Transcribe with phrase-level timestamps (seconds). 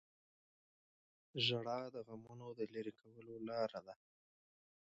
[1.45, 3.95] •ژړا د غمونو د لرې کولو لاره ده.